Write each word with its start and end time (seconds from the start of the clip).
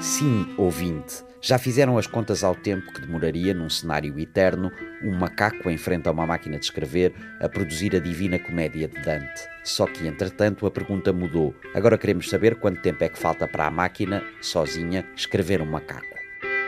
Sim, 0.00 0.54
ouvinte, 0.58 1.24
já 1.40 1.58
fizeram 1.58 1.96
as 1.96 2.06
contas 2.06 2.44
ao 2.44 2.54
tempo 2.54 2.92
que 2.92 3.00
demoraria, 3.00 3.54
num 3.54 3.68
cenário 3.70 4.18
eterno, 4.18 4.70
um 5.02 5.16
macaco 5.16 5.70
em 5.70 5.76
frente 5.76 6.08
a 6.08 6.12
uma 6.12 6.26
máquina 6.26 6.58
de 6.58 6.64
escrever 6.64 7.14
a 7.40 7.48
produzir 7.48 7.94
a 7.96 7.98
Divina 7.98 8.38
Comédia 8.38 8.88
de 8.88 9.00
Dante. 9.00 9.48
Só 9.64 9.86
que, 9.86 10.06
entretanto, 10.06 10.66
a 10.66 10.70
pergunta 10.70 11.12
mudou. 11.12 11.54
Agora 11.74 11.96
queremos 11.98 12.28
saber 12.28 12.56
quanto 12.56 12.82
tempo 12.82 13.02
é 13.04 13.08
que 13.08 13.18
falta 13.18 13.48
para 13.48 13.66
a 13.66 13.70
máquina, 13.70 14.22
sozinha, 14.40 15.04
escrever 15.16 15.62
um 15.62 15.66
macaco. 15.66 16.06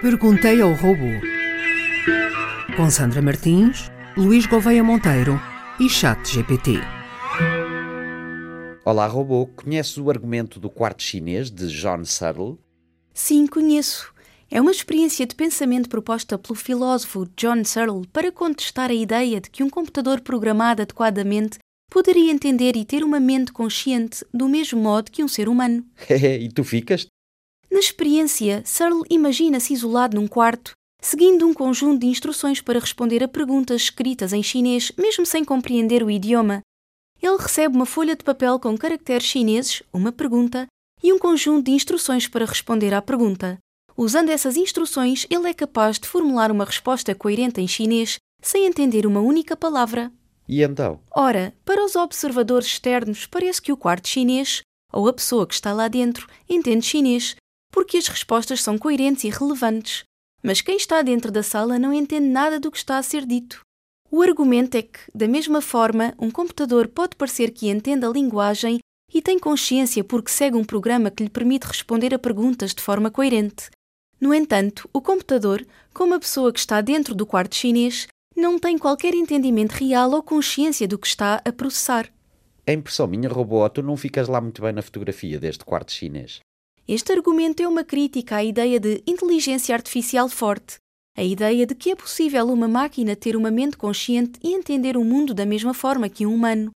Perguntei 0.00 0.60
ao 0.62 0.72
robô. 0.72 1.10
Com 2.76 2.90
Sandra 2.90 3.20
Martins, 3.20 3.90
Luís 4.16 4.46
Gouveia 4.46 4.82
Monteiro 4.82 5.40
e 5.78 5.88
Chat 5.88 6.34
GPT. 6.34 6.80
Olá, 8.84 9.06
robô. 9.06 9.46
Conheces 9.46 9.98
o 9.98 10.08
argumento 10.08 10.58
do 10.58 10.70
quarto 10.70 11.02
chinês 11.02 11.50
de 11.50 11.66
John 11.68 12.04
Searle? 12.04 12.58
Sim, 13.20 13.48
conheço. 13.48 14.14
É 14.48 14.60
uma 14.60 14.70
experiência 14.70 15.26
de 15.26 15.34
pensamento 15.34 15.88
proposta 15.88 16.38
pelo 16.38 16.54
filósofo 16.54 17.28
John 17.36 17.64
Searle 17.64 18.06
para 18.12 18.30
contestar 18.30 18.92
a 18.92 18.94
ideia 18.94 19.40
de 19.40 19.50
que 19.50 19.64
um 19.64 19.68
computador 19.68 20.20
programado 20.20 20.82
adequadamente 20.82 21.58
poderia 21.90 22.30
entender 22.30 22.76
e 22.76 22.84
ter 22.84 23.02
uma 23.02 23.18
mente 23.18 23.52
consciente 23.52 24.24
do 24.32 24.48
mesmo 24.48 24.80
modo 24.80 25.10
que 25.10 25.24
um 25.24 25.26
ser 25.26 25.48
humano. 25.48 25.84
e 26.08 26.48
tu 26.48 26.62
ficas? 26.62 27.06
Na 27.68 27.80
experiência, 27.80 28.62
Searle 28.64 29.02
imagina-se 29.10 29.74
isolado 29.74 30.16
num 30.16 30.28
quarto, 30.28 30.70
seguindo 31.02 31.44
um 31.44 31.52
conjunto 31.52 31.98
de 32.02 32.06
instruções 32.06 32.60
para 32.60 32.78
responder 32.78 33.24
a 33.24 33.28
perguntas 33.28 33.82
escritas 33.82 34.32
em 34.32 34.44
chinês, 34.44 34.92
mesmo 34.96 35.26
sem 35.26 35.44
compreender 35.44 36.04
o 36.04 36.10
idioma. 36.10 36.62
Ele 37.20 37.36
recebe 37.36 37.74
uma 37.74 37.84
folha 37.84 38.14
de 38.14 38.22
papel 38.22 38.60
com 38.60 38.78
caracteres 38.78 39.26
chineses, 39.26 39.82
uma 39.92 40.12
pergunta, 40.12 40.68
e 41.02 41.12
um 41.12 41.18
conjunto 41.18 41.66
de 41.66 41.72
instruções 41.72 42.26
para 42.26 42.44
responder 42.44 42.92
à 42.94 43.02
pergunta. 43.02 43.58
Usando 43.96 44.30
essas 44.30 44.56
instruções, 44.56 45.26
ele 45.28 45.48
é 45.48 45.54
capaz 45.54 45.98
de 45.98 46.06
formular 46.06 46.52
uma 46.52 46.64
resposta 46.64 47.14
coerente 47.14 47.60
em 47.60 47.66
chinês 47.66 48.16
sem 48.40 48.66
entender 48.66 49.06
uma 49.06 49.20
única 49.20 49.56
palavra. 49.56 50.12
E 50.48 50.62
então? 50.62 51.00
Ora, 51.10 51.52
para 51.64 51.84
os 51.84 51.96
observadores 51.96 52.68
externos, 52.68 53.26
parece 53.26 53.60
que 53.60 53.72
o 53.72 53.76
quarto 53.76 54.08
chinês, 54.08 54.62
ou 54.92 55.08
a 55.08 55.12
pessoa 55.12 55.46
que 55.46 55.54
está 55.54 55.72
lá 55.72 55.88
dentro, 55.88 56.26
entende 56.48 56.86
chinês, 56.86 57.36
porque 57.70 57.98
as 57.98 58.08
respostas 58.08 58.62
são 58.62 58.78
coerentes 58.78 59.24
e 59.24 59.30
relevantes. 59.30 60.04
Mas 60.42 60.60
quem 60.60 60.76
está 60.76 61.02
dentro 61.02 61.30
da 61.32 61.42
sala 61.42 61.78
não 61.78 61.92
entende 61.92 62.28
nada 62.28 62.60
do 62.60 62.70
que 62.70 62.78
está 62.78 62.98
a 62.98 63.02
ser 63.02 63.26
dito. 63.26 63.60
O 64.10 64.22
argumento 64.22 64.76
é 64.76 64.82
que, 64.82 65.00
da 65.14 65.28
mesma 65.28 65.60
forma, 65.60 66.14
um 66.18 66.30
computador 66.30 66.88
pode 66.88 67.16
parecer 67.16 67.50
que 67.50 67.68
entende 67.68 68.06
a 68.06 68.08
linguagem 68.08 68.78
e 69.12 69.22
tem 69.22 69.38
consciência 69.38 70.04
porque 70.04 70.30
segue 70.30 70.56
um 70.56 70.64
programa 70.64 71.10
que 71.10 71.22
lhe 71.22 71.30
permite 71.30 71.66
responder 71.66 72.14
a 72.14 72.18
perguntas 72.18 72.74
de 72.74 72.82
forma 72.82 73.10
coerente. 73.10 73.70
No 74.20 74.34
entanto, 74.34 74.88
o 74.92 75.00
computador, 75.00 75.64
como 75.94 76.14
a 76.14 76.18
pessoa 76.18 76.52
que 76.52 76.58
está 76.58 76.80
dentro 76.80 77.14
do 77.14 77.26
quarto 77.26 77.54
chinês, 77.54 78.08
não 78.36 78.58
tem 78.58 78.78
qualquer 78.78 79.14
entendimento 79.14 79.72
real 79.72 80.12
ou 80.12 80.22
consciência 80.22 80.86
do 80.86 80.98
que 80.98 81.06
está 81.06 81.40
a 81.44 81.52
processar. 81.52 82.08
É 82.66 82.72
impressão 82.72 83.06
minha, 83.06 83.28
robô, 83.28 83.68
tu 83.70 83.82
não 83.82 83.96
ficas 83.96 84.28
lá 84.28 84.40
muito 84.40 84.60
bem 84.60 84.72
na 84.72 84.82
fotografia 84.82 85.38
deste 85.38 85.64
quarto 85.64 85.90
chinês. 85.90 86.40
Este 86.86 87.12
argumento 87.12 87.62
é 87.62 87.68
uma 87.68 87.84
crítica 87.84 88.36
à 88.36 88.44
ideia 88.44 88.78
de 88.80 89.02
inteligência 89.06 89.74
artificial 89.74 90.28
forte, 90.28 90.76
a 91.16 91.22
ideia 91.22 91.66
de 91.66 91.74
que 91.74 91.90
é 91.90 91.96
possível 91.96 92.46
uma 92.46 92.68
máquina 92.68 93.16
ter 93.16 93.34
uma 93.36 93.50
mente 93.50 93.76
consciente 93.76 94.38
e 94.42 94.54
entender 94.54 94.96
o 94.96 95.04
mundo 95.04 95.34
da 95.34 95.44
mesma 95.44 95.74
forma 95.74 96.08
que 96.08 96.24
um 96.24 96.34
humano. 96.34 96.70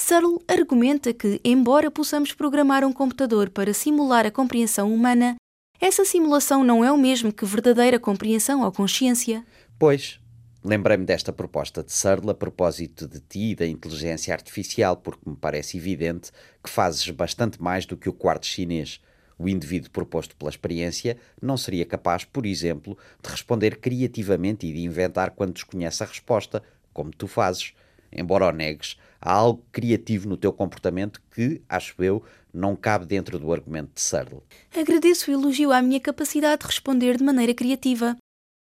Searle 0.00 0.38
argumenta 0.46 1.12
que, 1.12 1.40
embora 1.44 1.90
possamos 1.90 2.32
programar 2.32 2.84
um 2.84 2.92
computador 2.92 3.50
para 3.50 3.74
simular 3.74 4.24
a 4.24 4.30
compreensão 4.30 4.94
humana, 4.94 5.34
essa 5.80 6.04
simulação 6.04 6.62
não 6.62 6.84
é 6.84 6.92
o 6.92 6.96
mesmo 6.96 7.32
que 7.32 7.44
verdadeira 7.44 7.98
compreensão 7.98 8.62
ou 8.62 8.70
consciência. 8.70 9.44
Pois, 9.76 10.20
lembrei-me 10.64 11.04
desta 11.04 11.32
proposta 11.32 11.82
de 11.82 11.92
Searle 11.92 12.30
a 12.30 12.34
propósito 12.34 13.08
de 13.08 13.18
ti 13.18 13.50
e 13.50 13.54
da 13.56 13.66
inteligência 13.66 14.32
artificial, 14.32 14.96
porque 14.96 15.28
me 15.28 15.34
parece 15.34 15.76
evidente 15.76 16.30
que 16.62 16.70
fazes 16.70 17.10
bastante 17.10 17.60
mais 17.60 17.84
do 17.84 17.96
que 17.96 18.08
o 18.08 18.12
quarto 18.12 18.46
chinês. 18.46 19.00
O 19.36 19.48
indivíduo 19.48 19.90
proposto 19.90 20.36
pela 20.36 20.48
experiência 20.48 21.18
não 21.42 21.56
seria 21.56 21.84
capaz, 21.84 22.24
por 22.24 22.46
exemplo, 22.46 22.96
de 23.20 23.28
responder 23.28 23.80
criativamente 23.80 24.64
e 24.64 24.72
de 24.72 24.78
inventar 24.78 25.32
quando 25.32 25.54
desconhece 25.54 26.04
a 26.04 26.06
resposta, 26.06 26.62
como 26.94 27.10
tu 27.10 27.26
fazes. 27.26 27.74
Embora 28.12 28.48
o 28.48 28.52
negues, 28.52 28.96
há 29.20 29.32
algo 29.32 29.62
criativo 29.70 30.28
no 30.28 30.36
teu 30.36 30.52
comportamento 30.52 31.20
que, 31.30 31.60
acho 31.68 32.02
eu, 32.02 32.22
não 32.52 32.74
cabe 32.74 33.06
dentro 33.06 33.38
do 33.38 33.52
argumento 33.52 33.90
de 33.94 34.00
Searle. 34.00 34.42
Agradeço 34.74 35.30
o 35.30 35.34
elogio 35.34 35.72
à 35.72 35.82
minha 35.82 36.00
capacidade 36.00 36.62
de 36.62 36.66
responder 36.66 37.16
de 37.16 37.24
maneira 37.24 37.54
criativa. 37.54 38.16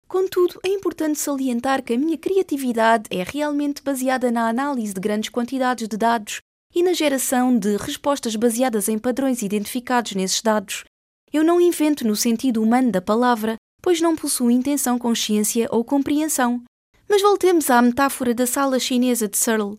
Contudo, 0.08 0.60
é 0.64 0.70
importante 0.70 1.20
salientar 1.20 1.84
que 1.84 1.94
a 1.94 1.98
minha 1.98 2.18
criatividade 2.18 3.06
é 3.10 3.24
realmente 3.24 3.82
baseada 3.82 4.32
na 4.32 4.48
análise 4.48 4.94
de 4.94 5.00
grandes 5.00 5.30
quantidades 5.30 5.88
de 5.88 5.98
dados 5.98 6.40
e 6.74 6.84
na 6.84 6.94
geração 6.94 7.58
de 7.58 7.78
respostas 7.78 8.36
baseadas 8.36 8.88
em 8.88 9.00
padrões 9.00 9.42
identificados 9.42 10.14
nesses 10.14 10.42
dados. 10.42 10.84
Eu 11.32 11.44
não 11.44 11.60
invento 11.60 12.06
no 12.06 12.16
sentido 12.16 12.62
humano 12.62 12.92
da 12.92 13.02
palavra, 13.02 13.56
pois 13.82 14.00
não 14.00 14.16
possuo 14.16 14.52
intenção, 14.52 15.00
consciência 15.00 15.68
ou 15.72 15.84
compreensão. 15.84 16.64
Mas 17.08 17.22
voltemos 17.22 17.70
à 17.70 17.82
metáfora 17.82 18.34
da 18.34 18.46
sala 18.46 18.80
chinesa 18.80 19.28
de 19.28 19.38
Searle. 19.38 19.78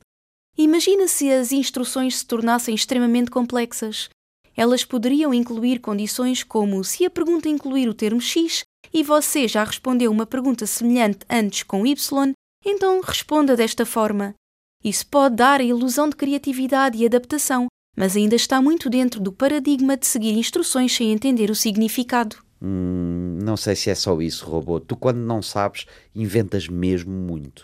Imagina 0.57 1.07
se 1.07 1.31
as 1.31 1.53
instruções 1.53 2.19
se 2.19 2.27
tornassem 2.27 2.75
extremamente 2.75 3.31
complexas. 3.31 4.09
Elas 4.57 4.85
poderiam 4.85 5.35
incluir 5.35 5.81
condições 5.81 6.43
como 6.43 6.83
se 6.83 7.05
a 7.05 7.11
pergunta 7.11 7.49
incluir 7.49 7.89
o 7.89 7.95
termo 7.95 8.21
X 8.21 8.65
e 8.93 9.03
você 9.03 9.47
já 9.47 9.63
respondeu 9.63 10.11
uma 10.11 10.25
pergunta 10.25 10.67
semelhante 10.67 11.19
antes 11.29 11.63
com 11.63 11.87
Y, 11.87 12.33
então 12.65 13.01
responda 13.01 13.55
desta 13.55 13.85
forma. 13.85 14.35
Isso 14.83 15.07
pode 15.07 15.37
dar 15.37 15.61
a 15.61 15.65
ilusão 15.65 16.09
de 16.09 16.17
criatividade 16.17 16.97
e 16.97 17.05
adaptação, 17.05 17.67
mas 17.97 18.17
ainda 18.17 18.37
está 18.37 18.63
muito 18.63 18.89
dentro 18.89 19.21
do 19.21 19.33
paradigma 19.33 19.97
de 19.97 20.07
seguir 20.07 20.33
instruções 20.33 20.95
sem 20.95 21.13
entender 21.13 21.51
o 21.51 21.55
significado. 21.55 22.46
Hum, 22.67 23.39
não 23.45 23.57
sei 23.57 23.77
se 23.77 23.91
é 23.91 23.95
só 23.95 24.21
isso, 24.21 24.45
robô. 24.45 24.81
Tu, 24.81 24.97
quando 24.97 25.19
não 25.19 25.41
sabes, 25.41 25.87
inventas 26.13 26.67
mesmo 26.67 27.13
muito. 27.13 27.63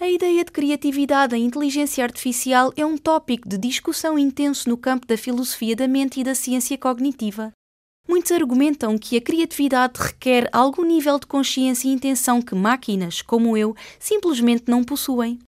A 0.00 0.08
ideia 0.08 0.44
de 0.44 0.50
criatividade 0.50 1.36
em 1.36 1.44
inteligência 1.44 2.02
artificial 2.02 2.72
é 2.76 2.84
um 2.84 2.98
tópico 2.98 3.48
de 3.48 3.56
discussão 3.56 4.18
intenso 4.18 4.68
no 4.68 4.76
campo 4.76 5.06
da 5.06 5.16
filosofia 5.16 5.76
da 5.76 5.86
mente 5.86 6.18
e 6.18 6.24
da 6.24 6.34
ciência 6.34 6.76
cognitiva. 6.76 7.52
Muitos 8.08 8.32
argumentam 8.32 8.98
que 8.98 9.16
a 9.16 9.20
criatividade 9.20 10.00
requer 10.00 10.48
algum 10.52 10.84
nível 10.84 11.20
de 11.20 11.26
consciência 11.28 11.86
e 11.86 11.92
intenção 11.92 12.42
que 12.42 12.52
máquinas, 12.52 13.22
como 13.22 13.56
eu, 13.56 13.76
simplesmente 14.00 14.64
não 14.66 14.82
possuem. 14.82 15.38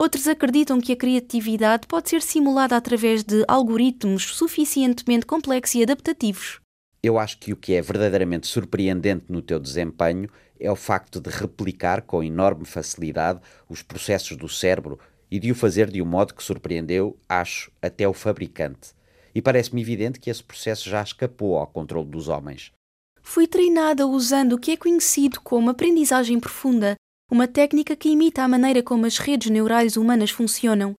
Outros 0.00 0.28
acreditam 0.28 0.80
que 0.80 0.92
a 0.92 0.96
criatividade 0.96 1.88
pode 1.88 2.08
ser 2.08 2.22
simulada 2.22 2.76
através 2.76 3.24
de 3.24 3.44
algoritmos 3.48 4.36
suficientemente 4.36 5.26
complexos 5.26 5.74
e 5.74 5.82
adaptativos. 5.82 6.60
Eu 7.06 7.20
acho 7.20 7.38
que 7.38 7.52
o 7.52 7.56
que 7.56 7.72
é 7.72 7.80
verdadeiramente 7.80 8.48
surpreendente 8.48 9.26
no 9.28 9.40
teu 9.40 9.60
desempenho 9.60 10.28
é 10.58 10.68
o 10.68 10.74
facto 10.74 11.20
de 11.20 11.30
replicar 11.30 12.02
com 12.02 12.20
enorme 12.20 12.64
facilidade 12.64 13.38
os 13.68 13.80
processos 13.80 14.36
do 14.36 14.48
cérebro 14.48 14.98
e 15.30 15.38
de 15.38 15.52
o 15.52 15.54
fazer 15.54 15.88
de 15.88 16.02
um 16.02 16.04
modo 16.04 16.34
que 16.34 16.42
surpreendeu, 16.42 17.16
acho, 17.28 17.70
até 17.80 18.08
o 18.08 18.12
fabricante. 18.12 18.92
E 19.32 19.40
parece-me 19.40 19.82
evidente 19.82 20.18
que 20.18 20.28
esse 20.28 20.42
processo 20.42 20.90
já 20.90 21.00
escapou 21.00 21.56
ao 21.56 21.68
controle 21.68 22.08
dos 22.08 22.26
homens. 22.26 22.72
Fui 23.22 23.46
treinada 23.46 24.04
usando 24.04 24.54
o 24.54 24.58
que 24.58 24.72
é 24.72 24.76
conhecido 24.76 25.40
como 25.40 25.70
aprendizagem 25.70 26.40
profunda, 26.40 26.96
uma 27.30 27.46
técnica 27.46 27.94
que 27.94 28.08
imita 28.08 28.42
a 28.42 28.48
maneira 28.48 28.82
como 28.82 29.06
as 29.06 29.18
redes 29.18 29.48
neurais 29.48 29.96
humanas 29.96 30.30
funcionam. 30.32 30.92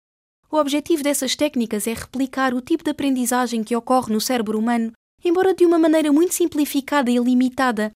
O 0.52 0.56
objetivo 0.56 1.02
dessas 1.02 1.34
técnicas 1.34 1.88
é 1.88 1.94
replicar 1.94 2.54
o 2.54 2.60
tipo 2.60 2.84
de 2.84 2.90
aprendizagem 2.90 3.64
que 3.64 3.74
ocorre 3.74 4.12
no 4.12 4.20
cérebro 4.20 4.56
humano, 4.56 4.92
embora 5.26 5.54
de 5.54 5.66
uma 5.66 5.78
maneira 5.78 6.12
muito 6.12 6.34
simplificada 6.34 7.10
e 7.10 7.18
limitada, 7.18 7.92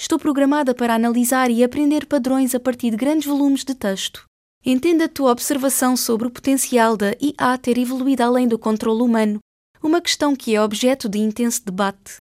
Estou 0.00 0.18
programada 0.18 0.74
para 0.74 0.94
analisar 0.94 1.50
e 1.50 1.62
aprender 1.62 2.06
padrões 2.06 2.54
a 2.54 2.58
partir 2.58 2.90
de 2.90 2.96
grandes 2.96 3.26
volumes 3.26 3.62
de 3.62 3.74
texto. 3.74 4.24
Entenda 4.64 5.04
a 5.04 5.08
tua 5.10 5.30
observação 5.30 5.94
sobre 5.94 6.26
o 6.26 6.30
potencial 6.30 6.96
da 6.96 7.10
IA 7.20 7.58
ter 7.58 7.76
evoluído 7.76 8.22
além 8.22 8.48
do 8.48 8.58
controle 8.58 9.02
humano, 9.02 9.40
uma 9.82 10.00
questão 10.00 10.34
que 10.34 10.54
é 10.54 10.62
objeto 10.62 11.06
de 11.06 11.18
intenso 11.18 11.62
debate. 11.66 12.16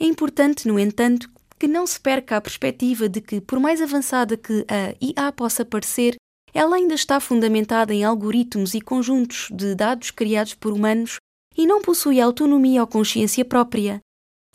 É 0.00 0.06
importante, 0.06 0.66
no 0.66 0.78
entanto, 0.78 1.30
que 1.58 1.68
não 1.68 1.86
se 1.86 2.00
perca 2.00 2.38
a 2.38 2.40
perspectiva 2.40 3.10
de 3.10 3.20
que, 3.20 3.42
por 3.42 3.60
mais 3.60 3.82
avançada 3.82 4.34
que 4.34 4.64
a 4.66 4.94
IA 4.98 5.30
possa 5.30 5.66
parecer, 5.66 6.16
ela 6.54 6.76
ainda 6.76 6.94
está 6.94 7.20
fundamentada 7.20 7.92
em 7.92 8.04
algoritmos 8.04 8.72
e 8.72 8.80
conjuntos 8.80 9.48
de 9.52 9.74
dados 9.74 10.10
criados 10.10 10.54
por 10.54 10.72
humanos 10.72 11.17
e 11.58 11.66
não 11.66 11.82
possui 11.82 12.20
autonomia 12.20 12.80
ou 12.80 12.86
consciência 12.86 13.44
própria. 13.44 14.00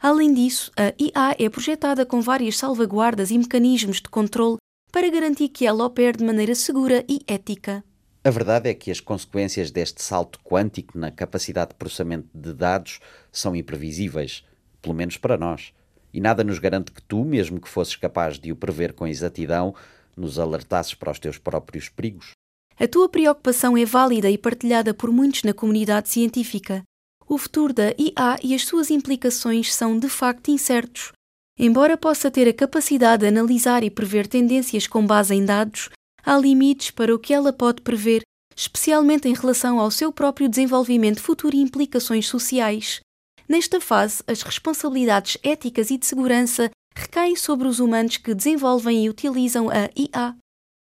Além 0.02 0.34
disso, 0.34 0.72
a 0.78 0.94
IA 0.98 1.36
é 1.38 1.50
projetada 1.50 2.06
com 2.06 2.22
várias 2.22 2.58
salvaguardas 2.58 3.30
e 3.30 3.38
mecanismos 3.38 3.98
de 3.98 4.10
controle 4.10 4.58
para 4.90 5.10
garantir 5.10 5.50
que 5.50 5.66
ela 5.66 5.86
opere 5.86 6.18
de 6.18 6.24
maneira 6.24 6.56
segura 6.56 7.04
e 7.10 7.20
ética. 7.28 7.84
A 8.24 8.30
verdade 8.30 8.70
é 8.70 8.74
que 8.74 8.90
as 8.90 9.02
consequências 9.02 9.70
deste 9.70 10.02
salto 10.02 10.40
quântico 10.44 10.98
na 10.98 11.12
capacidade 11.12 11.72
de 11.72 11.76
processamento 11.76 12.30
de 12.34 12.54
dados 12.54 13.02
são 13.32 13.54
imprevisíveis, 13.54 14.46
pelo 14.82 14.96
menos 14.96 15.18
para 15.18 15.38
nós. 15.38 15.74
E 16.14 16.22
nada 16.22 16.42
nos 16.42 16.58
garante 16.58 16.92
que 16.92 17.02
tu, 17.02 17.26
mesmo 17.26 17.60
que 17.60 17.68
fosses 17.68 17.98
capaz 17.98 18.40
de 18.40 18.50
o 18.52 18.56
prever 18.56 18.94
com 18.94 19.06
exatidão, 19.06 19.76
nos 20.16 20.40
alertasses 20.40 20.94
para 20.94 21.12
os 21.12 21.20
teus 21.20 21.38
próprios 21.38 21.90
perigos. 21.90 22.32
A 22.80 22.88
tua 22.88 23.10
preocupação 23.10 23.76
é 23.78 23.84
válida 23.84 24.30
e 24.30 24.38
partilhada 24.38 24.94
por 24.94 25.12
muitos 25.12 25.44
na 25.44 25.54
comunidade 25.54 26.08
científica. 26.08 26.84
O 27.28 27.38
futuro 27.38 27.74
da 27.74 27.90
IA 27.98 28.38
e 28.44 28.54
as 28.54 28.66
suas 28.66 28.92
implicações 28.92 29.74
são 29.74 29.98
de 29.98 30.10
facto 30.10 30.50
incertos. 30.50 31.12
Embora 31.58 31.98
possa 31.98 32.32
ter 32.32 32.48
a 32.48 32.54
capacidade 32.54 33.22
de 33.22 33.28
analisar 33.28 33.84
e 33.84 33.90
prever 33.90 34.28
tendências 34.28 34.88
com 34.88 35.06
base 35.06 35.36
em 35.36 35.46
dados, 35.46 35.90
há 36.24 36.38
limites 36.38 36.92
para 36.92 37.14
o 37.14 37.20
que 37.20 37.34
ela 37.34 37.54
pode 37.54 37.82
prever, 37.82 38.22
especialmente 38.56 39.28
em 39.28 39.34
relação 39.34 39.80
ao 39.80 39.92
seu 39.92 40.12
próprio 40.12 40.50
desenvolvimento 40.50 41.22
futuro 41.22 41.56
e 41.56 41.62
implicações 41.62 42.28
sociais. 42.28 43.00
Nesta 43.48 43.80
fase, 43.80 44.24
as 44.26 44.42
responsabilidades 44.42 45.38
éticas 45.44 45.92
e 45.92 45.98
de 45.98 46.06
segurança 46.06 46.72
recaem 46.96 47.36
sobre 47.36 47.68
os 47.68 47.80
humanos 47.80 48.18
que 48.18 48.34
desenvolvem 48.34 49.06
e 49.06 49.10
utilizam 49.10 49.70
a 49.70 49.90
IA. 49.96 50.36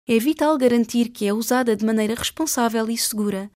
É 0.07 0.17
vital 0.17 0.57
garantir 0.57 1.09
que 1.09 1.27
é 1.27 1.33
usada 1.33 1.75
de 1.75 1.85
maneira 1.85 2.15
responsável 2.15 2.89
e 2.89 2.97
segura. 2.97 3.49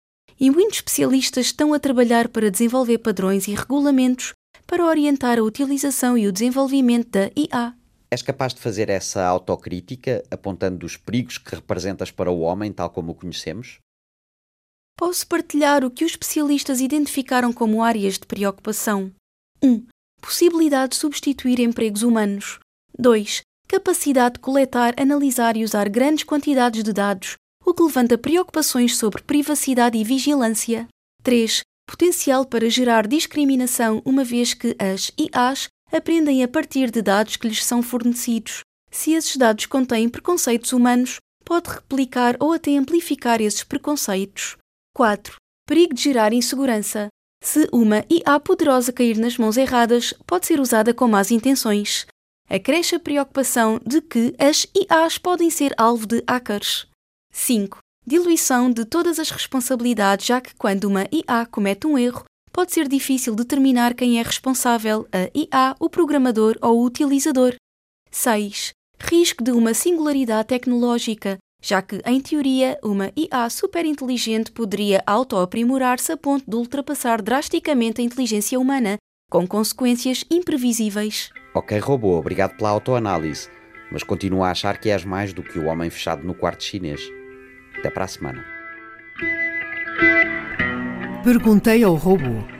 E 0.44 0.52
muitos 0.52 0.80
especialistas 0.80 1.46
estão 1.46 1.74
a 1.74 1.80
trabalhar 1.80 2.28
para 2.28 2.52
desenvolver 2.52 2.98
padrões 2.98 3.48
e 3.48 3.54
regulamentos 3.56 4.34
para 4.68 4.86
orientar 4.86 5.40
a 5.40 5.42
utilização 5.42 6.18
e 6.18 6.28
o 6.28 6.34
desenvolvimento 6.34 7.12
da 7.12 7.32
IA. 7.34 7.74
És 8.12 8.22
capaz 8.22 8.54
de 8.54 8.60
fazer 8.60 8.90
essa 8.90 9.24
autocrítica, 9.24 10.22
apontando 10.30 10.86
os 10.86 10.98
perigos 10.98 11.38
que 11.38 11.56
representas 11.56 12.12
para 12.12 12.30
o 12.30 12.42
homem, 12.42 12.74
tal 12.74 12.90
como 12.90 13.14
o 13.14 13.16
conhecemos? 13.16 13.80
Posso 14.98 15.26
partilhar 15.28 15.86
o 15.86 15.90
que 15.90 16.04
os 16.04 16.12
especialistas 16.12 16.82
identificaram 16.82 17.54
como 17.54 17.82
áreas 17.82 18.16
de 18.16 18.26
preocupação. 18.26 19.14
1. 19.64 19.72
Um, 19.72 19.88
possibilidade 20.22 20.90
de 20.90 20.98
substituir 20.98 21.62
empregos 21.62 22.04
humanos. 22.04 22.60
2. 23.00 23.44
Capacidade 23.66 24.34
de 24.34 24.42
coletar, 24.42 24.94
analisar 25.00 25.56
e 25.56 25.64
usar 25.64 25.88
grandes 25.88 26.26
quantidades 26.26 26.84
de 26.84 26.92
dados, 26.92 27.38
o 27.66 27.74
que 27.74 27.84
levanta 27.84 28.18
preocupações 28.18 28.98
sobre 28.98 29.24
privacidade 29.24 29.98
e 29.98 30.04
vigilância. 30.04 30.88
3. 31.24 31.62
Potencial 31.88 32.46
para 32.46 32.70
gerar 32.70 33.08
discriminação, 33.08 34.02
uma 34.06 34.24
vez 34.24 34.54
que 34.54 34.76
as 34.80 35.12
IAs 35.18 35.68
aprendem 35.92 36.44
a 36.44 36.48
partir 36.48 36.90
de 36.90 37.02
dados 37.02 37.36
que 37.36 37.48
lhes 37.48 37.64
são 37.64 37.82
fornecidos. 37.82 38.62
Se 38.92 39.14
esses 39.14 39.38
dados 39.38 39.66
contêm 39.66 40.10
preconceitos 40.10 40.74
humanos, 40.74 41.18
pode 41.44 41.70
replicar 41.70 42.36
ou 42.40 42.54
até 42.54 42.76
amplificar 42.78 43.42
esses 43.42 43.64
preconceitos. 43.64 44.58
4. 44.96 45.36
Perigo 45.68 45.94
de 45.94 46.04
gerar 46.04 46.34
insegurança. 46.34 47.08
Se 47.44 47.68
uma 47.74 48.06
IA 48.10 48.40
poderosa 48.40 48.94
cair 48.94 49.18
nas 49.18 49.38
mãos 49.38 49.58
erradas, 49.58 50.14
pode 50.26 50.48
ser 50.48 50.60
usada 50.60 50.94
com 50.94 51.08
más 51.08 51.32
intenções. 51.32 52.06
Acresce 52.50 52.96
a 52.96 53.00
preocupação 53.00 53.80
de 53.86 54.02
que 54.02 54.34
as 54.38 54.68
IAs 54.76 55.18
podem 55.18 55.50
ser 55.50 55.74
alvo 55.78 56.06
de 56.06 56.24
hackers. 56.28 56.88
5. 57.36 57.80
Diluição 58.06 58.72
de 58.72 58.86
todas 58.86 59.18
as 59.18 59.32
responsabilidades, 59.32 60.26
já 60.26 60.40
que 60.40 60.54
quando 60.56 60.86
uma 60.86 61.08
IA 61.12 61.46
comete 61.50 61.88
um 61.88 61.98
erro, 61.98 62.24
pode 62.54 62.72
ser 62.72 62.88
difícil 62.88 63.36
determinar 63.36 63.96
quem 63.96 64.20
é 64.20 64.22
responsável, 64.22 65.08
a 65.12 65.30
IA, 65.36 65.76
o 65.80 65.90
programador 65.90 66.56
ou 66.62 66.80
o 66.80 66.86
utilizador. 66.86 67.56
6. 68.12 68.72
Risco 69.00 69.44
de 69.44 69.52
uma 69.52 69.74
singularidade 69.74 70.50
tecnológica, 70.50 71.38
já 71.62 71.82
que, 71.82 72.02
em 72.06 72.22
teoria, 72.22 72.78
uma 72.84 73.12
IA 73.16 73.50
superinteligente 73.50 74.52
poderia 74.52 75.02
auto-aprimorar-se 75.06 76.12
a 76.12 76.18
ponto 76.18 76.48
de 76.48 76.56
ultrapassar 76.56 77.20
drasticamente 77.22 78.00
a 78.00 78.04
inteligência 78.04 78.60
humana, 78.60 78.98
com 79.30 79.48
consequências 79.48 80.24
imprevisíveis. 80.30 81.32
Ok, 81.56 81.80
robô, 81.80 82.16
obrigado 82.16 82.56
pela 82.56 82.70
autoanálise, 82.70 83.50
mas 83.92 84.04
continuo 84.04 84.44
a 84.44 84.52
achar 84.52 84.78
que 84.78 84.92
és 84.92 85.04
mais 85.04 85.34
do 85.34 85.42
que 85.42 85.58
o 85.58 85.66
homem 85.66 85.90
fechado 85.90 86.24
no 86.24 86.36
quarto 86.36 86.64
chinês. 86.64 87.02
Até 87.84 87.90
para 87.90 88.06
a 88.06 88.08
semana. 88.08 88.46
Perguntei 91.22 91.84
ao 91.84 91.96
robô. 91.96 92.53